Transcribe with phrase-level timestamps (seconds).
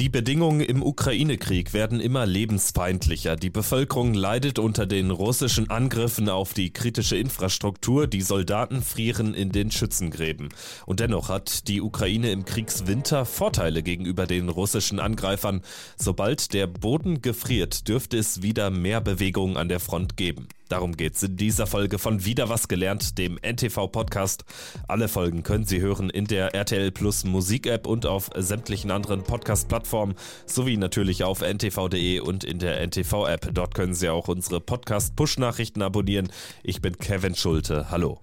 [0.00, 3.36] Die Bedingungen im Ukraine-Krieg werden immer lebensfeindlicher.
[3.36, 8.06] Die Bevölkerung leidet unter den russischen Angriffen auf die kritische Infrastruktur.
[8.06, 10.48] Die Soldaten frieren in den Schützengräben.
[10.86, 15.60] Und dennoch hat die Ukraine im Kriegswinter Vorteile gegenüber den russischen Angreifern.
[15.98, 20.48] Sobald der Boden gefriert, dürfte es wieder mehr Bewegung an der Front geben.
[20.70, 24.44] Darum geht's in dieser Folge von Wieder was gelernt, dem NTV Podcast.
[24.86, 29.24] Alle Folgen können Sie hören in der RTL Plus Musik App und auf sämtlichen anderen
[29.24, 30.14] Podcast Plattformen
[30.46, 33.50] sowie natürlich auf ntv.de und in der NTV App.
[33.52, 36.28] Dort können Sie auch unsere Podcast Push Nachrichten abonnieren.
[36.62, 37.90] Ich bin Kevin Schulte.
[37.90, 38.20] Hallo.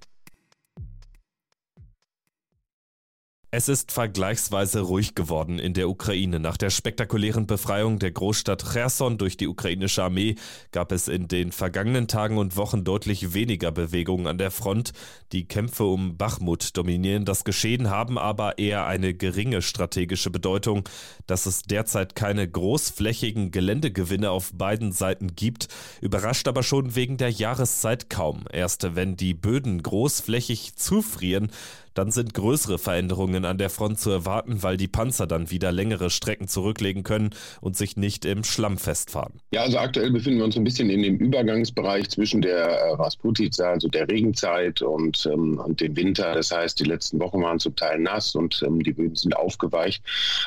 [3.58, 6.40] Es ist vergleichsweise ruhig geworden in der Ukraine.
[6.40, 10.36] Nach der spektakulären Befreiung der Großstadt Cherson durch die ukrainische Armee
[10.72, 14.94] gab es in den vergangenen Tagen und Wochen deutlich weniger Bewegung an der Front.
[15.32, 20.88] Die Kämpfe um Bachmut dominieren das Geschehen, haben aber eher eine geringe strategische Bedeutung.
[21.26, 25.68] Dass es derzeit keine großflächigen Geländegewinne auf beiden Seiten gibt,
[26.00, 28.46] überrascht aber schon wegen der Jahreszeit kaum.
[28.54, 31.50] Erst wenn die Böden großflächig zufrieren,
[31.98, 36.10] dann sind größere Veränderungen an der Front zu erwarten, weil die Panzer dann wieder längere
[36.10, 37.32] Strecken zurücklegen können
[37.62, 39.34] und sich nicht im Schlamm festfahren.
[39.52, 43.72] Ja, also aktuell befinden wir uns ein bisschen in dem Übergangsbereich zwischen der äh, Rasputica,
[43.72, 46.34] also der Regenzeit und, ähm, und dem Winter.
[46.36, 50.04] Das heißt, die letzten Wochen waren zum Teil nass und ähm, die Böden sind aufgeweicht.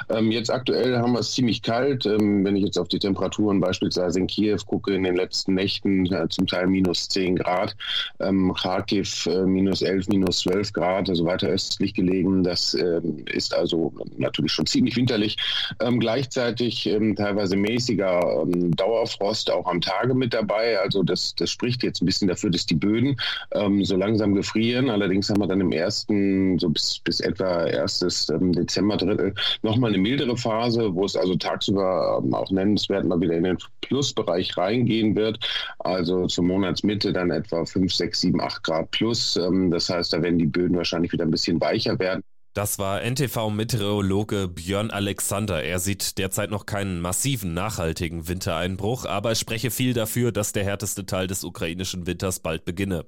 [0.09, 2.07] Ähm, jetzt aktuell haben wir es ziemlich kalt.
[2.07, 6.07] Ähm, wenn ich jetzt auf die Temperaturen beispielsweise in Kiew gucke, in den letzten Nächten
[6.12, 7.75] äh, zum Teil minus 10 Grad,
[8.20, 12.42] ähm, Kharkiv äh, minus 11, minus 12 Grad, also weiter weiter östlich gelegen.
[12.42, 15.36] Das ähm, ist also natürlich schon ziemlich winterlich.
[15.80, 20.78] Ähm, gleichzeitig ähm, teilweise mäßiger ähm, Dauerfrost auch am Tage mit dabei.
[20.78, 23.16] Also das, das spricht jetzt ein bisschen dafür, dass die Böden
[23.52, 24.91] ähm, so langsam gefrieren.
[24.91, 29.98] Allerdings haben wir dann im ersten, so bis, bis etwa erstes ähm, Dezemberdrittel nochmal eine
[29.98, 35.39] mildere Phase, wo es also tagsüber auch nennenswert mal wieder in den Plusbereich reingehen wird.
[35.79, 39.39] Also zur Monatsmitte dann etwa 5, 6, 7, 8 Grad plus.
[39.70, 42.23] das heißt, da werden die Böden wahrscheinlich wieder ein bisschen weicher werden.
[42.52, 45.63] Das war NTV-Meteorologe Björn Alexander.
[45.63, 51.07] Er sieht derzeit noch keinen massiven, nachhaltigen Wintereinbruch, aber spreche viel dafür, dass der härteste
[51.07, 53.07] Teil des ukrainischen Winters bald beginne.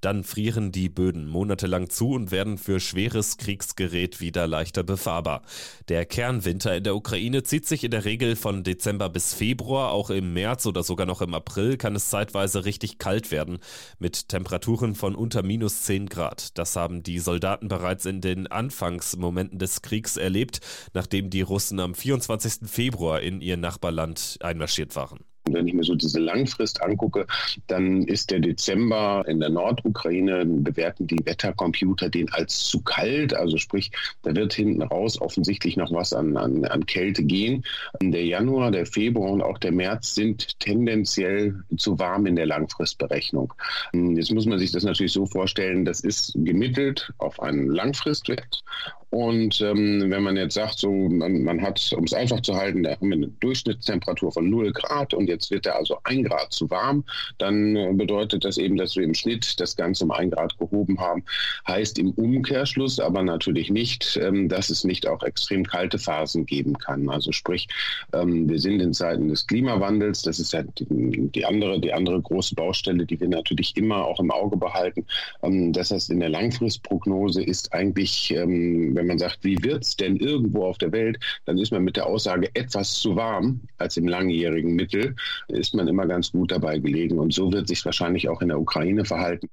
[0.00, 5.42] Dann frieren die Böden monatelang zu und werden für schweres Kriegsgerät wieder leichter befahrbar.
[5.88, 9.92] Der Kernwinter in der Ukraine zieht sich in der Regel von Dezember bis Februar.
[9.92, 13.58] Auch im März oder sogar noch im April kann es zeitweise richtig kalt werden,
[13.98, 16.58] mit Temperaturen von unter minus 10 Grad.
[16.58, 20.60] Das haben die Soldaten bereits in den Anfang Anfangsmomenten des Kriegs erlebt,
[20.94, 22.68] nachdem die Russen am 24.
[22.68, 25.20] Februar in ihr Nachbarland einmarschiert waren.
[25.52, 27.26] Wenn ich mir so diese Langfrist angucke,
[27.66, 33.34] dann ist der Dezember in der Nordukraine, bewerten die Wettercomputer den als zu kalt.
[33.34, 33.90] Also sprich,
[34.22, 37.64] da wird hinten raus offensichtlich noch was an, an, an Kälte gehen.
[38.00, 43.52] Der Januar, der Februar und auch der März sind tendenziell zu warm in der Langfristberechnung.
[43.92, 48.62] Jetzt muss man sich das natürlich so vorstellen, das ist gemittelt auf einen Langfristwert
[49.10, 52.82] und ähm, wenn man jetzt sagt, so man, man hat, um es einfach zu halten,
[52.82, 56.52] da haben wir eine Durchschnittstemperatur von 0 Grad und jetzt wird er also 1 Grad
[56.52, 57.04] zu warm,
[57.38, 61.00] dann äh, bedeutet das eben, dass wir im Schnitt das Ganze um 1 Grad gehoben
[61.00, 61.24] haben.
[61.66, 66.76] Heißt im Umkehrschluss aber natürlich nicht, ähm, dass es nicht auch extrem kalte Phasen geben
[66.76, 67.08] kann.
[67.08, 67.66] Also sprich,
[68.12, 72.20] ähm, wir sind in Zeiten des Klimawandels, das ist ja die, die, andere, die andere
[72.20, 75.06] große Baustelle, die wir natürlich immer auch im Auge behalten.
[75.42, 79.96] Ähm, das heißt, in der Langfristprognose ist eigentlich ähm, wenn man sagt, wie wird es
[79.96, 83.96] denn irgendwo auf der Welt, dann ist man mit der Aussage etwas zu warm als
[83.96, 85.14] im langjährigen Mittel,
[85.48, 87.18] ist man immer ganz gut dabei gelegen.
[87.18, 89.48] Und so wird sich wahrscheinlich auch in der Ukraine verhalten.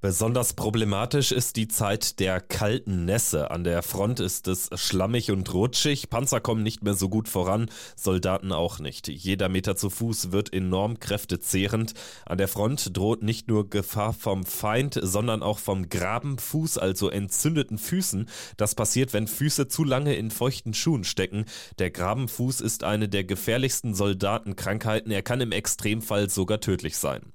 [0.00, 3.50] Besonders problematisch ist die Zeit der kalten Nässe.
[3.50, 7.68] An der Front ist es schlammig und rutschig, Panzer kommen nicht mehr so gut voran,
[7.96, 9.08] Soldaten auch nicht.
[9.08, 11.94] Jeder Meter zu Fuß wird enorm kräftezehrend.
[12.26, 17.76] An der Front droht nicht nur Gefahr vom Feind, sondern auch vom Grabenfuß, also entzündeten
[17.76, 18.28] Füßen.
[18.56, 21.44] Das passiert, wenn Füße zu lange in feuchten Schuhen stecken.
[21.80, 25.10] Der Grabenfuß ist eine der gefährlichsten Soldatenkrankheiten.
[25.10, 27.32] Er kann im Extremfall sogar tödlich sein.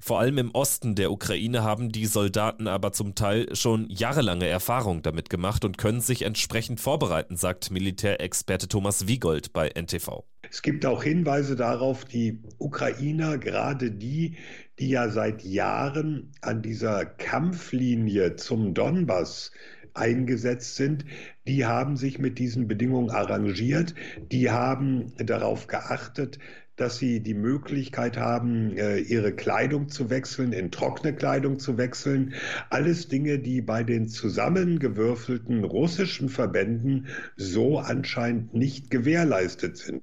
[0.00, 5.02] Vor allem im Osten der Ukraine haben die Soldaten aber zum Teil schon jahrelange Erfahrung
[5.02, 10.24] damit gemacht und können sich entsprechend vorbereiten, sagt Militärexperte Thomas Wiegold bei NTV.
[10.50, 14.36] Es gibt auch Hinweise darauf, die Ukrainer, gerade die,
[14.78, 19.50] die ja seit Jahren an dieser Kampflinie zum Donbass
[19.94, 21.04] eingesetzt sind,
[21.46, 23.94] die haben sich mit diesen Bedingungen arrangiert,
[24.32, 26.38] die haben darauf geachtet,
[26.76, 32.34] dass sie die Möglichkeit haben, äh, ihre Kleidung zu wechseln, in trockene Kleidung zu wechseln.
[32.70, 40.02] Alles Dinge, die bei den zusammengewürfelten russischen Verbänden so anscheinend nicht gewährleistet sind.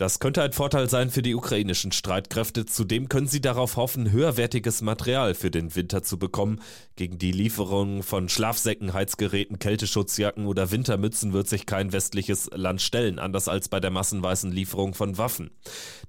[0.00, 2.64] Das könnte ein Vorteil sein für die ukrainischen Streitkräfte.
[2.64, 6.62] Zudem können sie darauf hoffen, höherwertiges Material für den Winter zu bekommen.
[6.96, 13.18] Gegen die Lieferung von Schlafsäcken, Heizgeräten, Kälteschutzjacken oder Wintermützen wird sich kein westliches Land stellen,
[13.18, 15.50] anders als bei der massenweisen Lieferung von Waffen.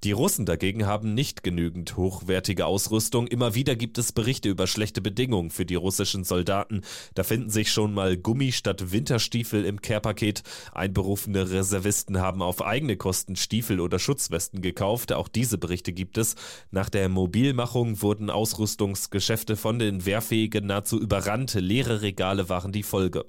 [0.04, 3.26] Die Russen dagegen haben nicht genügend hochwertige Ausrüstung.
[3.26, 6.80] Immer wieder gibt es Berichte über schlechte Bedingungen für die russischen Soldaten.
[7.14, 10.44] Da finden sich schon mal Gummi statt Winterstiefel im Care-Paket.
[10.72, 15.12] Einberufene Reservisten haben auf eigene Kosten Stiefel oder Schutzwesten gekauft.
[15.12, 16.34] Auch diese Berichte gibt es.
[16.70, 21.54] Nach der Mobilmachung wurden Ausrüstungsgeschäfte von den Wehrfähigen nahezu überrannt.
[21.54, 23.24] Leere Regale waren die Folge.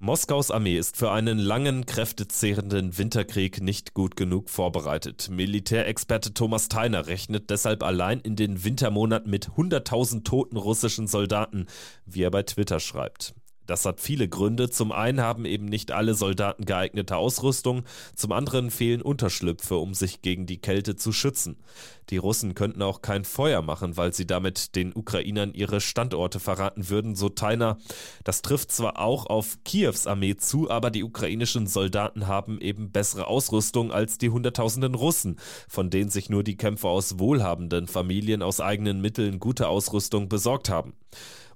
[0.00, 5.30] Moskaus Armee ist für einen langen, kräftezehrenden Winterkrieg nicht gut genug vorbereitet.
[5.30, 11.66] Militärexperte Thomas Theiner rechnet deshalb allein in den Wintermonaten mit 100.000 toten russischen Soldaten,
[12.04, 13.34] wie er bei Twitter schreibt.
[13.66, 14.70] Das hat viele Gründe.
[14.70, 17.84] Zum einen haben eben nicht alle Soldaten geeignete Ausrüstung,
[18.14, 21.56] zum anderen fehlen Unterschlüpfe, um sich gegen die Kälte zu schützen.
[22.10, 26.90] Die Russen könnten auch kein Feuer machen, weil sie damit den Ukrainern ihre Standorte verraten
[26.90, 27.78] würden, so Teiner.
[28.24, 33.26] Das trifft zwar auch auf Kiews Armee zu, aber die ukrainischen Soldaten haben eben bessere
[33.26, 35.38] Ausrüstung als die Hunderttausenden Russen,
[35.68, 40.68] von denen sich nur die Kämpfer aus wohlhabenden Familien aus eigenen Mitteln gute Ausrüstung besorgt
[40.68, 40.92] haben.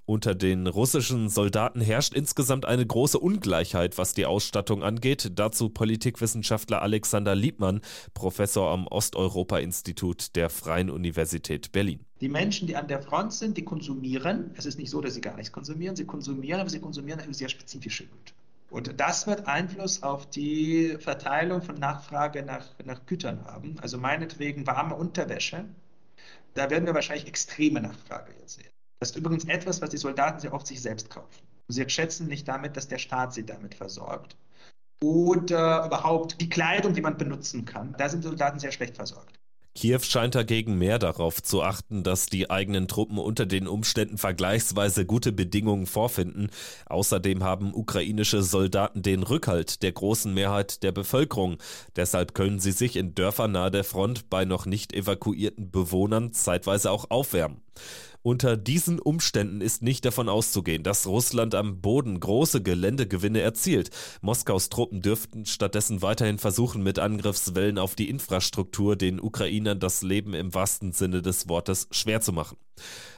[0.09, 5.33] Unter den russischen Soldaten herrscht insgesamt eine große Ungleichheit, was die Ausstattung angeht.
[5.35, 7.81] Dazu Politikwissenschaftler Alexander Liebmann,
[8.15, 12.03] Professor am Osteuropa-Institut der Freien Universität Berlin.
[12.21, 14.49] Die Menschen, die an der Front sind, die konsumieren.
[14.57, 15.95] Es ist nicht so, dass sie gar nichts konsumieren.
[15.95, 18.33] Sie konsumieren, aber sie konsumieren eine sehr spezifische Güter.
[18.71, 23.75] Und das wird Einfluss auf die Verteilung von Nachfrage nach, nach Gütern haben.
[23.79, 25.65] Also meinetwegen warme Unterwäsche.
[26.55, 28.69] Da werden wir wahrscheinlich extreme Nachfrage jetzt sehen.
[28.99, 31.41] Das ist übrigens etwas, was die Soldaten sehr oft sich selbst kaufen.
[31.69, 34.35] Sie schätzen nicht damit, dass der Staat sie damit versorgt.
[35.01, 37.95] Oder überhaupt die Kleidung, die man benutzen kann.
[37.97, 39.39] Da sind die Soldaten sehr schlecht versorgt.
[39.75, 45.05] Kiew scheint dagegen mehr darauf zu achten, dass die eigenen Truppen unter den Umständen vergleichsweise
[45.05, 46.49] gute Bedingungen vorfinden.
[46.87, 51.59] Außerdem haben ukrainische Soldaten den Rückhalt der großen Mehrheit der Bevölkerung.
[51.95, 56.91] Deshalb können sie sich in Dörfern nahe der Front bei noch nicht evakuierten Bewohnern zeitweise
[56.91, 57.61] auch aufwärmen.
[58.21, 63.91] Unter diesen Umständen ist nicht davon auszugehen, dass Russland am Boden große Geländegewinne erzielt.
[64.21, 70.33] Moskaus Truppen dürften stattdessen weiterhin versuchen, mit Angriffswellen auf die Infrastruktur den Ukrainern das Leben
[70.33, 72.57] im wahrsten Sinne des Wortes schwer zu machen.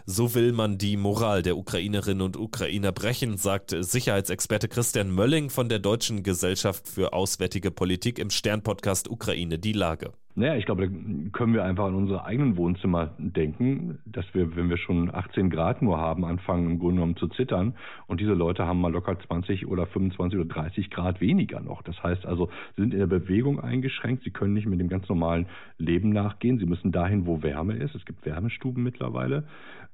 [0.06, 5.68] So will man die Moral der Ukrainerinnen und Ukrainer brechen, sagt Sicherheitsexperte Christian Mölling von
[5.68, 10.14] der Deutschen Gesellschaft für Auswärtige Politik im Stern-Podcast Ukraine die Lage.
[10.36, 10.94] Naja, ich glaube, da
[11.34, 15.82] können wir einfach an unsere eigenen Wohnzimmer denken, dass wir, wenn wir schon 18 Grad
[15.82, 17.76] nur haben, anfangen im Grunde genommen zu zittern.
[18.08, 21.82] Und diese Leute haben mal locker 20 oder 25 oder 30 Grad weniger noch.
[21.82, 24.24] Das heißt also, sie sind in der Bewegung eingeschränkt.
[24.24, 25.48] Sie können nicht mit dem ganz normalen
[25.78, 26.60] Leben nachgehen.
[26.60, 27.94] Sie müssen dahin, wo Wärme ist.
[27.94, 29.44] Es gibt Wärmestuben mittlerweile.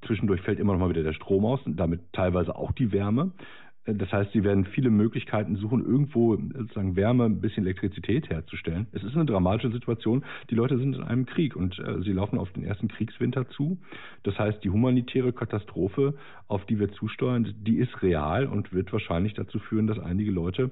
[0.06, 3.32] Zwischendurch fällt immer noch mal wieder der Strom aus und damit teilweise auch die Wärme.
[3.88, 8.88] Das heißt, sie werden viele Möglichkeiten suchen, irgendwo sozusagen Wärme, ein bisschen Elektrizität herzustellen.
[8.92, 10.26] Es ist eine dramatische Situation.
[10.50, 13.78] Die Leute sind in einem Krieg und äh, sie laufen auf den ersten Kriegswinter zu.
[14.24, 16.16] Das heißt, die humanitäre Katastrophe,
[16.50, 20.72] auf die wir zusteuern, die ist real und wird wahrscheinlich dazu führen, dass einige Leute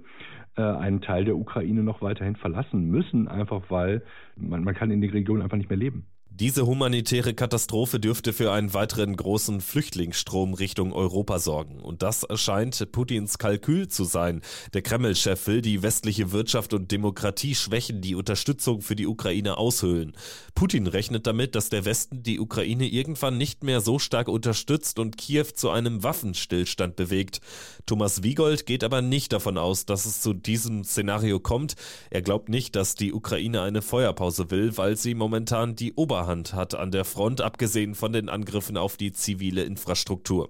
[0.58, 4.04] äh, einen Teil der Ukraine noch weiterhin verlassen müssen, einfach weil
[4.36, 6.06] man, man kann in der Region einfach nicht mehr leben.
[6.38, 11.80] Diese humanitäre Katastrophe dürfte für einen weiteren großen Flüchtlingsstrom Richtung Europa sorgen.
[11.80, 14.42] Und das scheint Putins Kalkül zu sein.
[14.74, 20.12] Der Kreml-Chef will die westliche Wirtschaft und Demokratie schwächen, die Unterstützung für die Ukraine aushöhlen.
[20.56, 25.18] Putin rechnet damit, dass der Westen die Ukraine irgendwann nicht mehr so stark unterstützt und
[25.18, 27.40] Kiew zu einem Waffenstillstand bewegt.
[27.86, 31.76] Thomas Wiegold geht aber nicht davon aus, dass es zu diesem Szenario kommt.
[32.10, 36.54] Er glaubt nicht, dass die Ukraine eine Feuerpause will, weil sie momentan die Oberhand Oberhand
[36.54, 40.50] hat an der Front, abgesehen von den Angriffen auf die zivile Infrastruktur.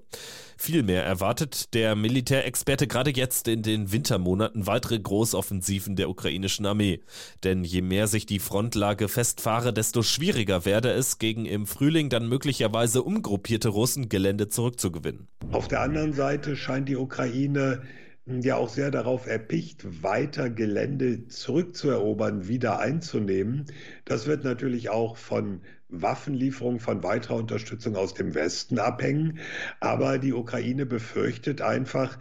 [0.58, 7.02] Vielmehr erwartet der Militärexperte gerade jetzt in den Wintermonaten weitere Großoffensiven der ukrainischen Armee.
[7.44, 12.30] Denn je mehr sich die Frontlage festfahre, desto schwieriger werde es, gegen im Frühling dann
[12.30, 15.28] möglicherweise umgruppierte Russen Gelände zurückzugewinnen.
[15.52, 17.82] Auf der anderen Seite scheint die Ukraine
[18.28, 23.66] ja auch sehr darauf erpicht, weiter Gelände zurückzuerobern, wieder einzunehmen.
[24.04, 29.40] Das wird natürlich auch von Waffenlieferungen, von weiterer Unterstützung aus dem Westen abhängen.
[29.80, 32.18] Aber die Ukraine befürchtet einfach,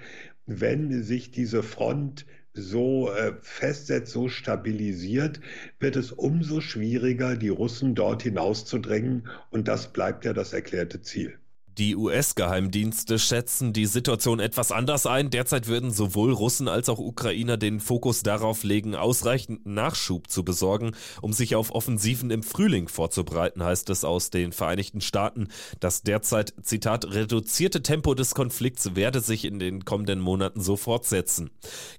[0.47, 5.41] wenn sich diese Front so äh, festsetzt, so stabilisiert,
[5.81, 9.29] wird es umso schwieriger, die Russen dort hinauszudrängen.
[9.51, 11.39] Und das bleibt ja das erklärte Ziel.
[11.77, 15.31] Die US-Geheimdienste schätzen die Situation etwas anders ein.
[15.31, 20.93] Derzeit würden sowohl Russen als auch Ukrainer den Fokus darauf legen, ausreichend Nachschub zu besorgen,
[21.21, 25.49] um sich auf Offensiven im Frühling vorzubereiten, heißt es aus den Vereinigten Staaten.
[25.81, 31.51] Das derzeit, Zitat, reduzierte Tempo des Konflikts werde sich in den kommenden Monaten so fortsetzen.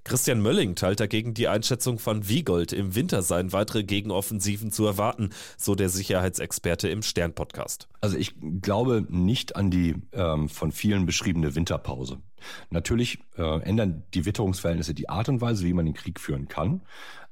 [0.04, 2.72] Christian Mölling teilt dagegen die Einschätzung von Wiegold.
[2.72, 7.88] Im Winter seien weitere Gegenoffensiven zu erwarten, so der Sicherheitsexperte im Stern-Podcast.
[8.00, 12.18] Also ich glaube nicht an an die ähm, von vielen beschriebene Winterpause.
[12.70, 16.82] Natürlich äh, ändern die Witterungsverhältnisse die Art und Weise, wie man den Krieg führen kann.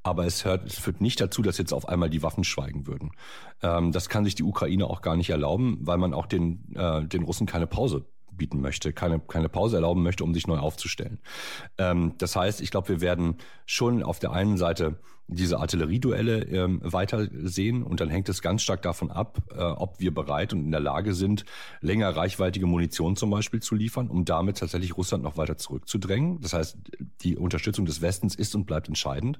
[0.02, 3.12] Aber es, hört, es führt nicht dazu, dass jetzt auf einmal die Waffen schweigen würden.
[3.62, 7.06] Ähm, das kann sich die Ukraine auch gar nicht erlauben, weil man auch den, äh,
[7.06, 11.20] den Russen keine Pause bieten möchte, keine, keine Pause erlauben möchte, um sich neu aufzustellen.
[11.78, 16.80] Ähm, das heißt, ich glaube, wir werden schon auf der einen Seite diese Artillerieduelle ähm,
[16.82, 20.64] weiter sehen und dann hängt es ganz stark davon ab, äh, ob wir bereit und
[20.64, 21.44] in der Lage sind,
[21.80, 26.40] länger reichweitige Munition zum Beispiel zu liefern, um damit tatsächlich Russland noch weiter zurückzudrängen.
[26.40, 26.76] Das heißt,
[27.22, 29.38] die Unterstützung des Westens ist und bleibt entscheidend.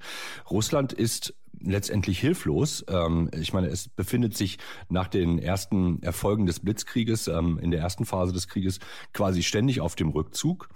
[0.51, 2.85] Russland ist letztendlich hilflos.
[2.89, 7.81] Ähm, ich meine, es befindet sich nach den ersten Erfolgen des Blitzkrieges, ähm, in der
[7.81, 8.81] ersten Phase des Krieges,
[9.13, 10.69] quasi ständig auf dem Rückzug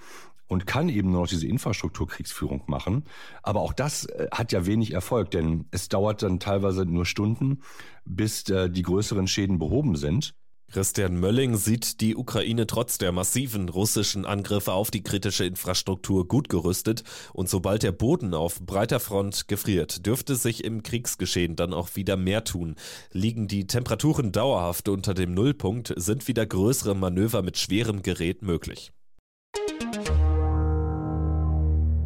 [0.49, 3.05] und kann eben nur noch diese Infrastrukturkriegsführung machen.
[3.43, 7.63] Aber auch das äh, hat ja wenig Erfolg, denn es dauert dann teilweise nur Stunden,
[8.05, 10.35] bis äh, die größeren Schäden behoben sind.
[10.71, 16.51] Christian Mölling sieht die Ukraine trotz der massiven russischen Angriffe auf die kritische Infrastruktur gut
[16.51, 21.97] gerüstet und sobald der Boden auf breiter Front gefriert, dürfte sich im Kriegsgeschehen dann auch
[21.97, 22.75] wieder mehr tun.
[23.13, 28.93] Liegen die Temperaturen dauerhaft unter dem Nullpunkt, sind wieder größere Manöver mit schwerem Gerät möglich.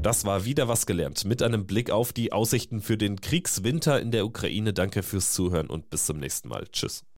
[0.03, 4.11] Das war wieder was gelernt mit einem Blick auf die Aussichten für den Kriegswinter in
[4.11, 4.73] der Ukraine.
[4.73, 6.67] Danke fürs Zuhören und bis zum nächsten Mal.
[6.73, 7.05] Tschüss.